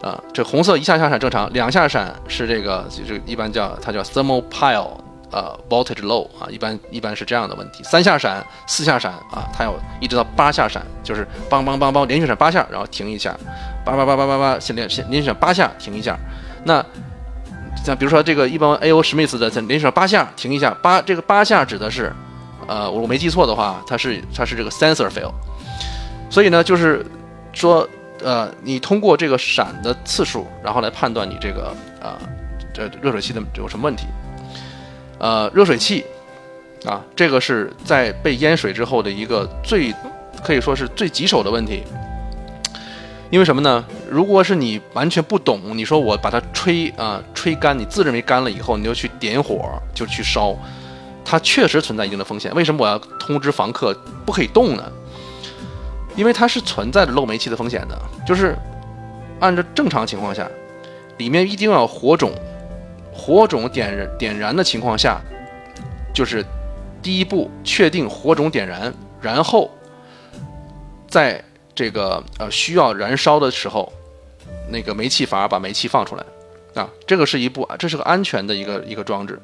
[0.00, 4.88] 啊，这红色一下一下闪正常，两下闪是这个，就是一般叫它叫 thermal pile，
[5.34, 7.82] 呃，voltage low 啊，一般一般是这样的问题。
[7.82, 13.36] 三下闪、四下闪啊，它要一直到八下闪，就是梆梆梆梆连续闪八下，然后停一下，
[13.84, 16.16] 叭叭叭叭叭叭先连先连续闪八下停一下。
[16.62, 16.84] 那
[17.84, 19.02] 像比如说这个一般 A.O.
[19.02, 22.12] 史密斯的连续闪八下停一下，八这个八下指的是，
[22.68, 25.32] 呃，我没记错的话，它是它是这个 sensor fail。
[26.30, 27.04] 所以呢，就是
[27.52, 27.88] 说，
[28.22, 32.14] 呃，你通过这个闪的次数，然后来判断你这个啊，
[32.72, 34.06] 这热水器的有什么问题。
[35.18, 36.04] 呃，热水器
[36.84, 39.94] 啊，这个是在被淹水之后的一个最
[40.42, 41.82] 可以说是最棘手的问题。
[43.30, 43.84] 因为什么呢？
[44.08, 50.54] 如果是你完全不懂，你说我把它吹啊吹干，你自认为干了以后，你就去点火就去烧，
[51.24, 52.54] 它确实存在一定的风险。
[52.54, 54.84] 为什么我要通知房客不可以动呢？
[56.14, 58.56] 因为它是存在着漏煤气的风险的，就是
[59.40, 60.48] 按照正常情况下，
[61.16, 62.30] 里面一定要有火种，
[63.14, 65.20] 火种点燃点燃的情况下，
[66.12, 66.44] 就是
[67.00, 69.70] 第一步确定火种点燃，然后
[71.08, 71.42] 在
[71.74, 73.90] 这个呃需要燃烧的时候，
[74.68, 76.24] 那个煤气阀把煤气放出来
[76.74, 79.40] 啊，这个是一步，这是个安全的一个一个装置，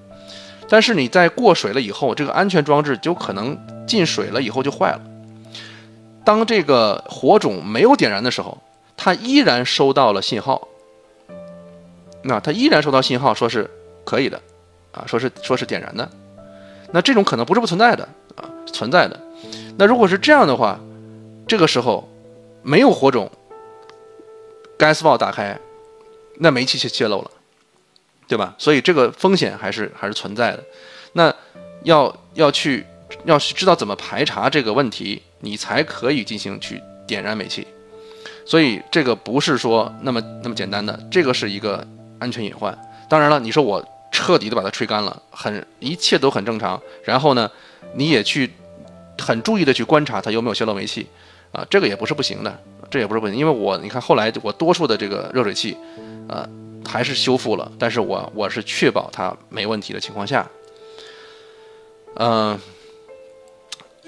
[0.69, 3.57] 但是你在过水了以后，这个安全装置就可能
[3.87, 5.01] 进水了以后就坏了。
[6.25, 8.59] 当这个火种没有点燃的时候，
[8.97, 10.69] 它依然收到了信号。
[12.23, 13.69] 那它依然收到信号，说是
[14.05, 14.41] 可以的，
[14.93, 16.09] 啊，说是说是点燃的。
[16.93, 19.19] 那这种可能不是不存在的啊，存在的。
[19.79, 20.79] 那如果是这样的话，
[21.47, 22.09] 这个时候
[22.63, 23.31] 没有火种
[24.79, 25.59] ，gas v a l 打开，
[26.39, 27.31] 那煤气就泄漏了，
[28.29, 28.55] 对吧？
[28.59, 30.65] 所以这个风险还是还是存在的。
[31.13, 31.35] 那
[31.85, 32.85] 要要去
[33.25, 35.23] 要去知道怎么排查这个问题。
[35.43, 37.67] 你才可以进行去点燃煤气，
[38.45, 41.83] 所以这个不是说那么那么简单的，这个是一个
[42.21, 42.77] 安全隐患。
[43.09, 47.51] 当然了，你说我彻底的把它吹干了，很一切都很正常，然后呢，
[47.95, 48.49] 你也去
[49.19, 51.09] 很注意的去观察它有没有泄漏煤气，
[51.51, 55.77] 啊，这个也不是不行的，这也不是不行，因为我你看后来我多数的这个热水器，
[56.29, 56.49] 呃，
[56.87, 60.49] 还是修复了，但是我我是确保它没问题的情况下，
[62.15, 62.59] 嗯。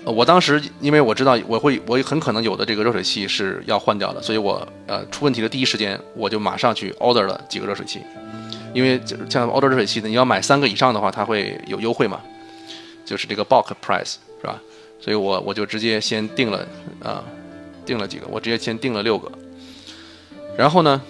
[0.05, 8.01] 我当时因为我知道我会我很可能有的这个热水器是要换掉的，所以我呃出问题的第一时间我就马上去 order 了几个热水器，
[8.75, 12.21] 因为像 order 热水器的你要买三个以上的话，它会有优惠嘛，
[13.05, 14.61] 就是这个 bulk price 是吧？
[14.99, 16.67] 所以我我就直接先定了
[17.01, 17.23] 啊，
[17.87, 19.31] 定了几个，我直接先定了六个，
[20.57, 21.01] 然后呢，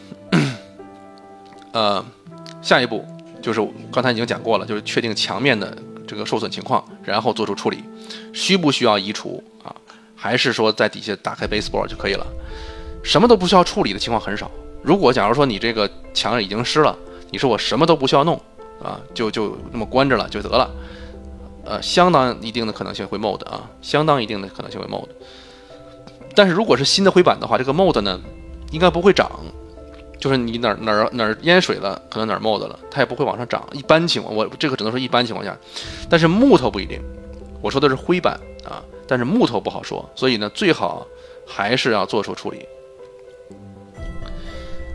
[1.73, 2.05] 呃，
[2.61, 3.03] 下一步
[3.41, 5.75] 就是刚才已经讲过了，就是确定墙面的。
[6.13, 7.83] 这个受损情况，然后做出处理，
[8.35, 9.75] 需不需要移除啊？
[10.15, 12.27] 还是说在底下打开 baseboard 就可以了？
[13.03, 14.51] 什么都不需要处理的情况很少。
[14.83, 16.95] 如果假如说你这个墙已经湿了，
[17.31, 18.39] 你说我什么都不需要弄
[18.83, 20.71] 啊，就就那么关着了就得了，
[21.65, 25.09] 呃，相当一定的可能性会 mold 啊，相当一定的可能性会 mold。
[26.35, 28.21] 但是如果是新的灰板的话，这个 mold 呢，
[28.71, 29.31] 应该不会长。
[30.23, 33.69] 就是你哪儿哪儿哪儿淹水了，可能哪儿 mold 了，它也不会往上涨。
[33.73, 35.59] 一般情况，我这个只能说一般情况下，
[36.09, 37.03] 但是木头不一定。
[37.61, 41.05] 我说的是灰板啊，但是木头不好说，所以呢，最好
[41.45, 42.65] 还是要做出处理。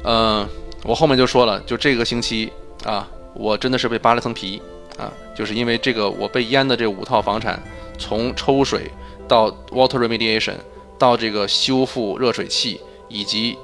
[0.05, 0.47] 嗯，
[0.85, 2.49] 我后面就说了，就这个星期
[2.85, 4.61] 啊，我真的是被扒了层皮
[4.97, 7.61] 啊，就是因为这个我被淹的这五套房产，
[7.99, 8.89] 从抽水
[9.27, 10.55] 到 water remediation，
[10.97, 13.57] 到这个修复热水器以及。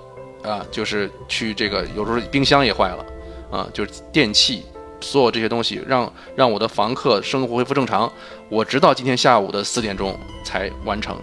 [0.43, 3.05] 啊，就是去这个，有时候冰箱也坏了，
[3.49, 4.63] 啊，就是电器，
[4.99, 8.11] 所有这些东西，让让我的房客生活恢复正常，
[8.49, 11.15] 我直到今天下午的四点钟才完成，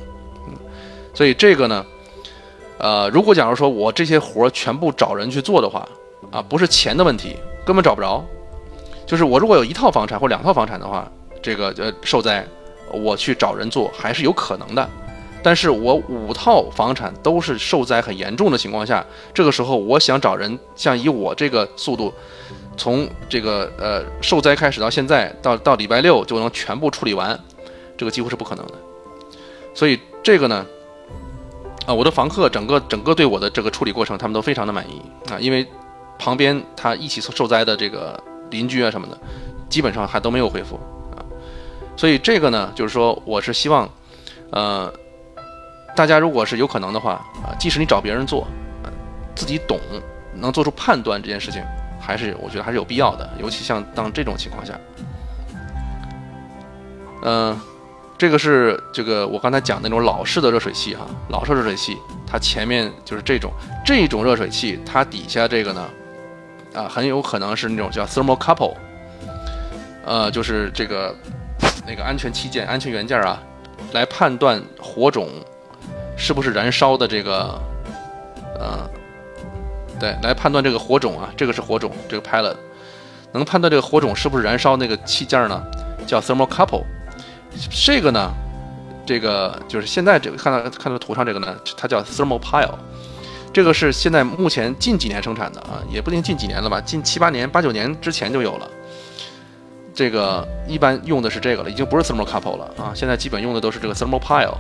[0.49, 0.55] 嗯，
[1.13, 1.87] 所以这个呢，
[2.79, 5.87] 呃，如果假如说我这些活全部找人去做的话，
[6.31, 8.25] 啊，不是钱的问题，根本找不着，
[9.07, 11.07] 就是我如果有一套房产或两套房产的话，
[11.43, 12.47] 这个呃受灾，
[12.91, 14.89] 我去找人做还是有可能的。
[15.43, 22.13] 但是我五套房产都是受灾很严重的情况下，这个时候我想找人，像以我这个速度，
[22.77, 27.39] 从这个呃受灾开始到现在，到到礼拜六就能全部处理完，
[27.97, 28.75] 这个几乎是不可能的。
[29.75, 30.67] 所以这个呢，
[31.87, 35.01] 啊，我的房客整个整个对我的这个处理过程，他们都非常的满意
[35.31, 35.67] 啊，因为
[36.19, 39.19] 旁边他一起受灾的这个邻居啊什么的，
[39.69, 40.77] 基本上还都没有恢复
[41.17, 41.25] 啊，
[41.97, 43.89] 所以这个呢，就是说我是希望，
[44.51, 44.93] 呃，
[46.01, 47.13] 大家如果是有可能的话
[47.45, 48.49] 啊，即使你找别人做，
[49.37, 49.79] 自己懂
[50.35, 51.63] 能做出判断这件事情，
[52.01, 54.73] 还是我觉得还是有必要的，尤其像当这种情况下，
[57.23, 57.61] 嗯。
[58.17, 63.51] 这个是这个我刚才讲那种老式的热水器哈，老式热水器，它前面就是这种
[63.83, 65.89] 这种热水器，它底下这个呢，
[66.75, 68.75] 啊，很有可能是那种叫 thermocouple，
[70.05, 71.17] 呃，就是这个
[71.87, 73.43] 那个安全器件、安全元件啊，
[73.93, 75.31] 来判断火种
[76.21, 77.59] 是不是燃烧的这个，
[78.59, 78.89] 呃，
[79.99, 82.55] 对，来判断这个火种啊，这个是火种，这个 pilot
[83.33, 85.63] 能判断这个火种是不是燃烧那个器件呢，
[86.07, 86.85] 叫 thermocouple。
[87.87, 88.31] 这个呢，
[89.07, 92.75] 这个就是现在这个看到看到图上这个呢，它叫 thermopile，
[93.51, 98.69] 这个是现在目前近几年生产的啊，也不一定近几年了吧，近七八年、八九年之前就有了。
[99.95, 104.55] 这个一般用的是这个了，已经不是 thermocouple 了啊，现在基本用的都是这个 thermopile。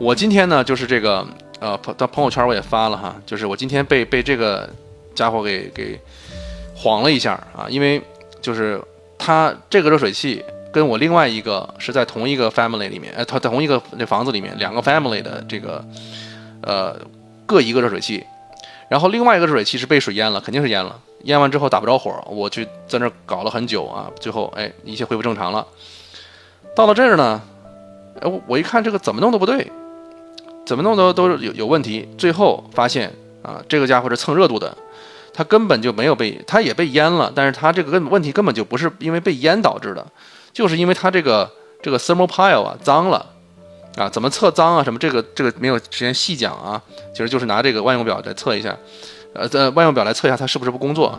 [0.00, 1.24] 我今天呢，就是这个
[1.60, 4.66] 呃，朋到朋友圈我也发了哈，就是我今天被被这个
[5.14, 6.00] 家伙给给
[6.74, 8.00] 晃了一下啊，因为
[8.40, 8.80] 就是
[9.18, 10.42] 它这个热水器。
[10.72, 15.84] 跟我另外一个是在同一个 family 里面，呃，同同一个那房子里面，两个 family 的这个，
[16.62, 16.96] 呃，
[17.44, 18.24] 各一个热水器，
[18.88, 25.66] 然后另外一个热水器是被水淹了，肯定是淹了，淹完之后打不着火，我去在那搞了很久啊，最后哎，一切恢复正常了。
[26.76, 27.42] 到了这儿呢，
[28.20, 29.72] 哎，我一看这个怎么弄都不对，
[30.70, 34.72] 怎么弄都都有有问题，最后发现啊，这个家伙是蹭热度的。
[35.34, 40.06] 它根本就没有被，它也被淹了，但是它这个根问题根本就不是因为被淹导致的，
[40.52, 41.50] 就是因为它这个
[41.82, 43.26] 这个 thermopile 啊脏了，
[43.96, 46.80] 啊怎么测脏啊什么这个这个没有时间细讲啊，
[47.12, 48.76] 其实就是拿这个万用表来测一下，
[49.34, 51.18] 呃在万用表来测一下它是不是不工作，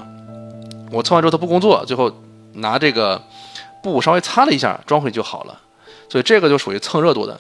[0.94, 2.10] 我测完之后它不工作，最后
[2.54, 3.22] 拿这个
[3.84, 5.60] 布稍微擦了一下装回去就好了，
[6.08, 7.38] 所以这个就属于蹭热度的，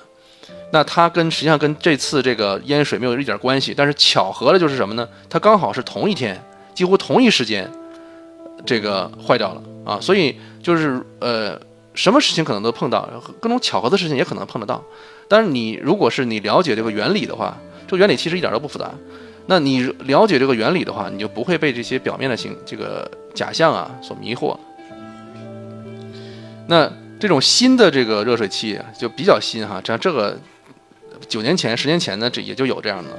[0.71, 5.07] 那它跟实际上跟这次这个淹水没有一点关系，但是巧合的就是什么呢？
[5.29, 6.41] 它刚好是同一天。
[6.73, 7.69] 几乎同一时间，
[8.65, 11.59] 这个坏掉了啊，所以就是呃，
[11.93, 13.07] 什么事情可能都碰到，
[13.41, 14.81] 各种巧合的事情也可能碰得到。
[15.27, 18.89] 但是你如果是你了解这个原理的话，这个原理其实一点都不复杂。
[19.47, 24.57] 那你了解这个原理的话，你就不会被这些表面的形这个假象啊所迷惑。
[26.67, 30.39] 那这种新的这个热水器就比较新哈，像这个
[31.31, 33.09] 九年前、十年前呢，这也就有这样的。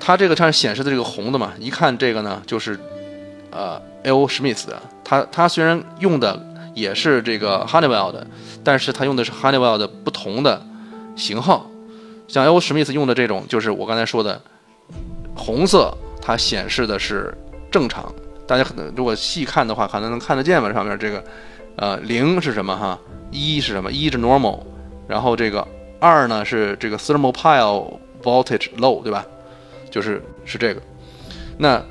[0.00, 2.76] 它这个上显示的这个红的嘛，一看这个呢，就是，
[3.52, 4.26] 呃，L.
[4.26, 4.82] Smith 的。
[5.04, 8.26] 它它虽然用的也是这个 Honeywell 的，
[8.64, 10.60] 但是它用的是 Honeywell 的不同的
[11.14, 11.70] 型号。
[12.26, 12.58] 像 L.
[12.58, 14.40] Smith 用的这种，就是我刚才说的
[15.36, 17.32] 红色，它显示的是
[17.70, 18.12] 正常。
[18.44, 20.72] 大家可能如果细看的话，可能能看得见吧？
[20.72, 21.22] 上面这个，
[21.76, 22.98] 呃，零是什么哈？
[23.30, 23.92] 一是什么？
[23.92, 24.58] 一是 normal，
[25.06, 25.66] 然后这个
[26.00, 29.24] 二呢是这个 thermopile voltage low，对吧？
[29.90, 30.80] 就是是这个，
[31.58, 31.82] 那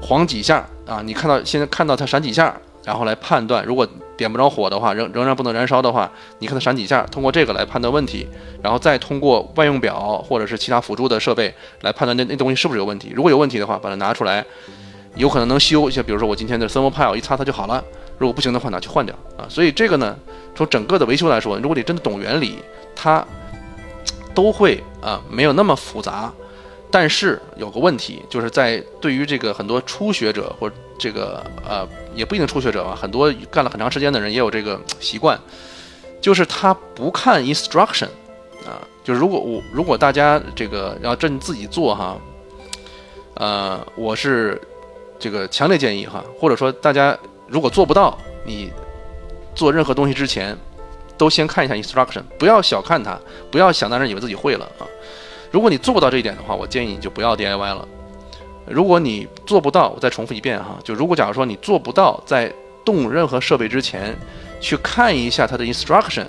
[0.00, 1.00] 晃几下啊？
[1.02, 8.26] 你看到现在看到它闪几下，然后来判断，如果点不着火的话，仍仍然不能燃烧的话，你看它闪几下，通过这个来判断问题，
[8.62, 13.12] 然后再通过万用表或者是其他辅助的设备来判断那那东西是不是有问题。
[13.14, 14.44] 如果有问题的话，把它拿出来，
[15.14, 15.88] 有可能能修。
[15.88, 17.82] 像比如说我今天的 thermopile 一擦它就好了，
[18.18, 19.46] 如果不行的话拿去换掉啊。
[19.48, 20.16] 所以这个呢，
[20.54, 22.58] 从整个的维修来说，如果你真的懂原理，
[22.94, 23.24] 它
[24.34, 26.32] 都会啊没有那么复杂。
[26.90, 35.36] 但是有个问题，就是在对于这个很多初学者或这个呃也不一定初学者吧，很多干了很长时间的人也有这个习惯，
[36.20, 38.06] 就是他不看 instruction
[38.64, 42.16] 啊，就是如果我如果大家这个要真自己做哈，
[43.34, 44.60] 呃，我是
[45.18, 47.18] 这个强烈建议哈，或者说大家
[47.48, 48.70] 如果做不到，你
[49.52, 50.56] 做任何东西之前
[51.16, 53.18] 都先看一下 instruction，不要小看它，
[53.50, 54.86] 不要想当然以为自己会了啊。
[55.50, 57.86] 如果你做不到这一点的话，我建议你就不要 DIY 了。
[58.66, 62.52] 如果你做不到，我再重复一遍哈，就如果假如说你做不到在
[62.84, 64.16] 动任何设备之前
[64.60, 66.26] 去看一下它的 instruction，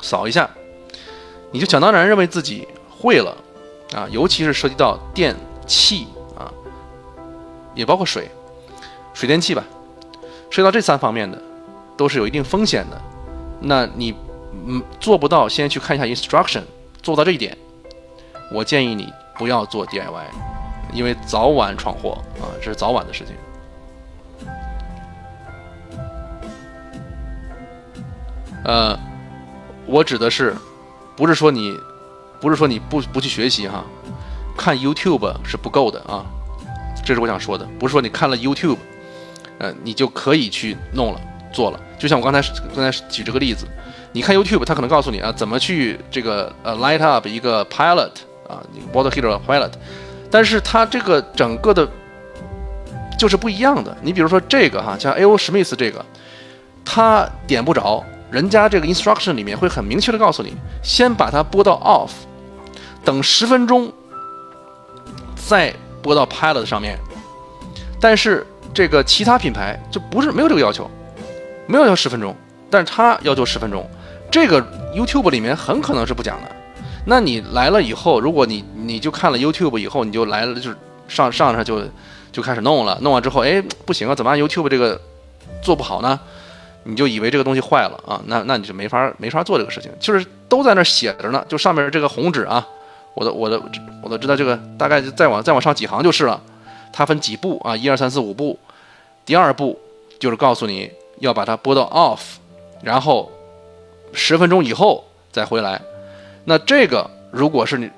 [0.00, 0.48] 扫一下，
[1.50, 3.36] 你就想当然认为自己会了
[3.94, 5.36] 啊，尤其是涉及到电
[5.66, 6.06] 器
[6.38, 6.50] 啊，
[7.74, 8.30] 也包括水、
[9.12, 9.64] 水电气吧，
[10.48, 11.42] 涉及到这三方面的
[12.02, 13.00] 都是有一定风险的。
[13.60, 14.12] 那你
[14.66, 16.62] 嗯做不到，先去看一下 instruction。
[17.00, 17.56] 做到这一点，
[18.52, 20.24] 我建议你不要做 DIY，
[20.92, 23.36] 因为早晚闯祸啊，这是早晚的事情。
[28.64, 28.98] 呃，
[29.86, 30.56] 我指的是，
[31.16, 31.78] 不是说你
[32.40, 33.84] 不是说你不不去学习哈，
[34.56, 36.26] 看 YouTube 是不够的啊，
[37.04, 38.78] 这是我想说的，不是说你看了 YouTube，
[39.58, 41.20] 呃，你就可以去弄了
[41.52, 41.80] 做了。
[42.02, 42.42] 就像我刚才
[42.74, 43.64] 刚才举这个例子，
[44.10, 48.10] 你看 YouTube，他可能告诉你啊，怎么去这个呃 light up 一个 pilot
[48.48, 48.58] 啊
[48.92, 49.70] ，water heater pilot，
[50.28, 51.88] 但是它这个整个的。
[53.18, 53.96] 就是不一样的。
[54.02, 55.38] 你比如说这个哈，像 A.O.
[55.38, 56.04] 史密斯这个，
[56.84, 62.10] 他点不着，人家这个 instruction 里面会很明确的告诉你，先把它拨到 off，
[63.04, 63.92] 等十分钟
[65.36, 65.72] 再
[66.02, 66.98] 拨到 pilot 上面。
[68.00, 68.44] 但是
[68.74, 70.90] 这个其他品牌就不是没有这个要求，
[71.66, 72.34] 没有要十分钟，
[72.70, 73.88] 但是他要求十分钟。
[74.30, 74.60] 这个
[74.94, 76.50] YouTube 里面很可能是不讲的。
[77.06, 80.76] 那你来了以后，如果你你就看了 YouTube 以后，你就来了，就是
[81.08, 81.82] 上上上就。
[82.32, 84.98] 就开始弄了，弄完之后，哎，不行啊，怎么按 YouTube 这个
[85.60, 86.18] 做不好呢？
[86.84, 88.18] 你就以为这个东西坏了啊？
[88.24, 92.66] 那那你就没法没法做这个事情，就是都在那写着呢，就上面这个红纸啊，
[93.12, 93.60] 我的我的
[94.02, 96.40] 我都知道这个大概再往再往上几行就是了，
[96.90, 97.76] 它分几步啊？
[97.76, 98.58] 一二三四五步，
[99.26, 99.78] 第二步
[100.18, 100.90] 就是告诉你
[101.22, 102.20] 要把它拨到 off，
[102.82, 103.32] 然后
[104.12, 105.80] 十分钟以后再回来。
[106.44, 107.90] 那这个如果是你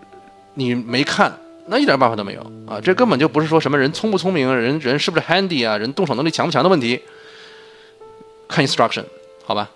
[0.54, 1.36] 你没看。
[1.66, 2.78] 那一点办法都没有啊！
[2.78, 7.02] 这根本就不是说什么人聪不聪明，人人是不是 handy 啊，人动手能力强不强的问题。
[8.46, 9.02] 看 instruction，
[9.46, 9.70] 好吧？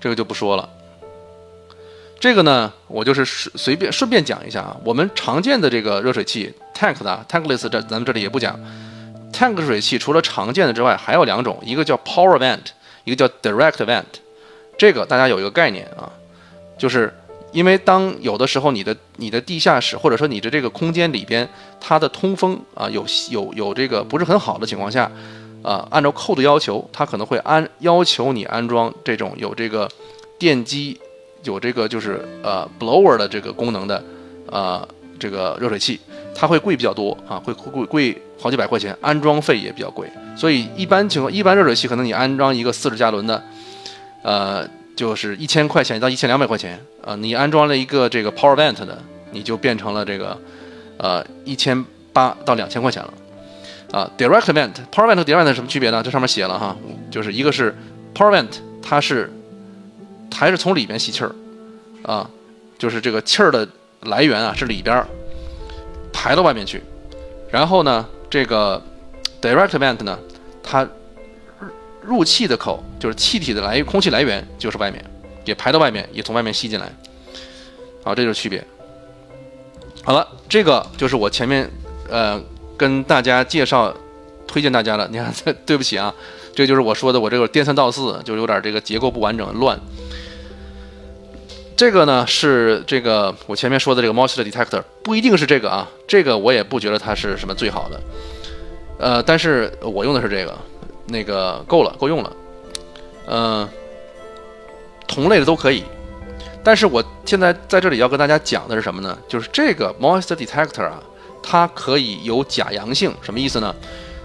[0.00, 0.70] 这个就不说了。
[2.20, 4.76] 这个呢，我就是随随便顺便讲一下啊。
[4.84, 8.60] 我们常见的这个热水器 tank 的 tankless，这咱们这里也不讲。
[9.32, 12.58] tank 热水器除了常见的之外，还有两种，一个叫 power vent，
[13.04, 14.04] 一个叫 direct vent。
[14.76, 16.12] 这个大家有一个概念啊。
[16.76, 17.12] 就是
[17.52, 21.48] 因为当有的时候你的你的地下室或者说你的这个空间里边
[21.80, 25.10] 它的通风啊有有有这个不是很好的情况下，
[25.62, 29.88] 啊按照扣的要求，它可能会安要求你安装这种有这个
[30.38, 31.00] 电机
[31.44, 34.02] 有这个就是呃 blower 的这个功能的
[34.46, 34.86] 呃
[35.18, 36.00] 这个热水器，
[36.34, 43.42] 它会贵比较多啊，会贵贵好几百块钱，安装费也比较贵，所以一般情况一般热水器可能你安装一个四十加仑的，
[44.22, 44.68] 呃。
[44.96, 48.98] 就是一千块钱到一千两百块钱呃，你安装了一个这个 power vent 的，
[49.30, 50.38] 你就变成了这个，
[50.98, 51.82] 呃，一千
[52.12, 53.14] 八到两千块钱了，
[53.92, 56.02] 啊，direct vent，power vent 和 direct vent 什么区别呢？
[56.02, 56.76] 这上面写了哈，
[57.10, 57.74] 就是一个是
[58.14, 59.32] power vent，它是
[60.34, 61.34] 还是从里边吸气儿，
[62.02, 62.28] 啊，
[62.78, 63.68] 就是这个气儿的
[64.02, 65.04] 来源啊是里边
[66.12, 66.82] 排到外面去，
[67.50, 68.82] 然后呢，这个
[69.40, 70.18] direct vent 呢，
[70.62, 70.88] 它。
[72.02, 75.04] 入气的口就是气体的来，空气来源就是外面，
[75.44, 76.90] 也排到外面，也从外面吸进来。
[78.02, 78.66] 好，这就是区别。
[80.02, 81.70] 好了，这个就是我前面
[82.08, 82.40] 呃
[82.74, 83.94] 跟大家介绍、
[84.46, 85.06] 推荐大家的。
[85.08, 85.30] 你看，
[85.66, 86.12] 对不起啊，
[86.54, 89.78] 这就是我说的，我这个颠三倒四，就有点这个结构不完整、乱。
[91.80, 98.00] 这个呢是这个我前面说的这个 moisture detector，不一定是这个啊，这个我也不觉得它是什么最好的。
[98.98, 100.54] 呃，但是我用的是这个。
[101.06, 102.32] 那个够了，够用了，
[103.28, 103.68] 嗯，
[105.08, 105.82] 同类的都可以，
[106.62, 109.18] 但是我现在在这里要跟大家讲的是什么呢？
[109.26, 111.02] 就是这个 moisture detector 啊，
[111.42, 113.74] 它可以有假阳性，什么意思呢？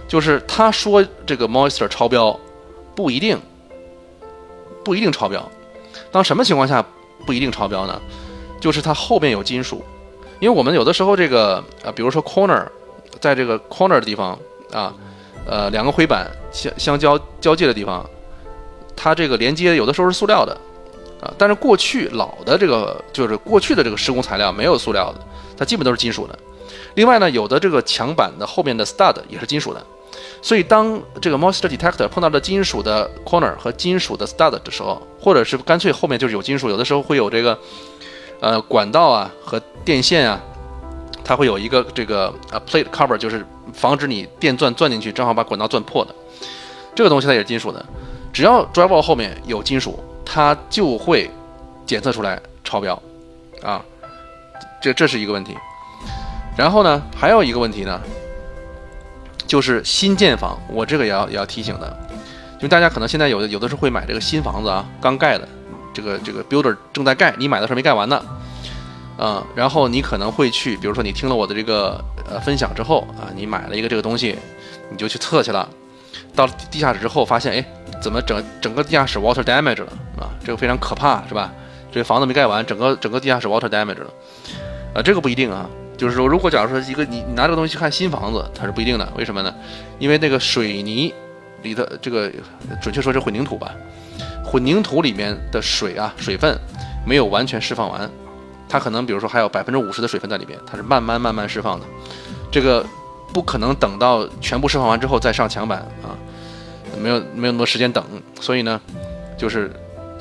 [0.06, 2.38] 就是他说这个 moisture 超标，
[2.94, 3.40] 不一定，
[4.84, 5.50] 不一定超标。
[6.12, 6.84] 当什么情况下
[7.26, 8.00] 不一定超标呢？
[8.60, 9.84] 就是它后面有金属，
[10.40, 12.64] 因为我们有的时候这个呃，比如说 corner，
[13.20, 14.38] 在这个 corner 的地方
[14.72, 14.94] 啊。
[15.48, 18.04] 呃，两个灰板相相交交界的地方，
[18.96, 20.52] 它这个连接有的时候是塑料的，
[21.20, 25.20] 啊，但是过去老的这个就是过去的这个施工材料没有塑料的，
[25.56, 26.36] 它基本都是金属的。
[26.96, 29.86] 另外呢，有的这个墙板的后面的 stud 也是金属的，
[30.42, 37.58] 所以当这个 moisture detector 碰到了金属的 corner 和金属的 stud 的时候，或者是干脆后面就是有金属，有的时候会有这个
[38.40, 40.40] 呃管道啊和电线啊。
[41.28, 46.14] 它会有一个这个呃 plate cover，就是防止你电钻钻进去，正好把管道钻破的。
[46.94, 47.84] 这个东西它也是金属的，
[48.32, 51.28] 只要 drive 后面有金属，它就会
[51.84, 53.02] 检测出来超标
[53.60, 53.84] 啊。
[54.80, 55.52] 这这是一个问题。
[56.56, 58.00] 然后呢，还有一个问题呢，
[59.46, 61.96] 就是新建房，我这个也要也要提醒的，
[62.56, 65.48] 因为大家可能现在有的有的时候会买这个新房子啊，刚盖的，
[65.94, 68.22] 这个这个 builder 正在盖，你买的时候没盖完呢。
[69.18, 74.36] 嗯，然后你可能会去，比如说你听了我的这个呃分享之后啊，你买了一个这个东西，
[74.90, 75.66] 你就去测去了，
[76.34, 77.64] 到地下室之后发现，哎，
[78.02, 80.28] 怎么整整个地下室 water damage 了啊？
[80.44, 81.50] 这个非常可怕，是吧？
[81.90, 84.10] 这房子没盖完，整个整个地下室 water damage 了，
[84.94, 85.66] 啊，这个不一定啊，
[85.96, 89.54] 就是说，如果假如说一个你你拿这个东西去看新房子，它是不一定的，为什么呢？
[89.98, 91.14] 因为那个水泥
[91.62, 92.30] 里的这个，
[92.82, 93.72] 准确说是混凝土吧，
[94.44, 96.56] 混凝土里面的水啊水分
[97.06, 98.10] 没有完全释放完，
[98.68, 101.86] 它可能比如说还有百分之五十的水分在里边，它是慢慢慢慢释放的，
[102.50, 102.84] 这个
[103.32, 106.12] 不可能等到全部释放完之后再上墙板啊，
[107.00, 108.04] 没有没有那么多时间等，
[108.40, 108.80] 所以呢，
[109.38, 109.70] 就是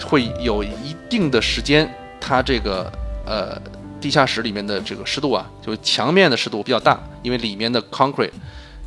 [0.05, 2.91] 会有一定的时间，它这个
[3.25, 3.61] 呃
[4.05, 8.29] 地下室里面的这个湿度啊，就是墙面的湿度比较大，因为里面的 concrete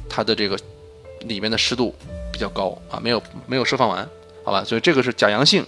[0.08, 0.56] 它的这个
[1.22, 1.92] 里面的湿度
[2.32, 4.08] 比较高啊，没有没有释放完。
[4.44, 5.66] 好吧，所以这个是假阳性，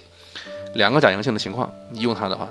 [0.74, 2.48] 两个假阳性的情况，你用它的话，